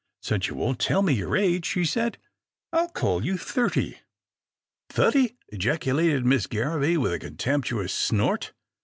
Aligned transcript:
"Since 0.23 0.47
you 0.47 0.55
won't 0.55 0.79
tell 0.79 1.03
me 1.03 1.13
your 1.13 1.37
age," 1.37 1.63
she 1.67 1.85
said," 1.85 2.17
I'll 2.73 2.89
call 2.89 3.23
you 3.23 3.37
thirty."" 3.37 3.99
Thutty!" 4.91 5.35
ejaculated 5.49 6.25
Miss 6.25 6.47
Garraby 6.47 6.97
with 6.97 7.13
a 7.13 7.19
con 7.19 7.35
temptuous 7.37 7.91
snort. 7.93 8.51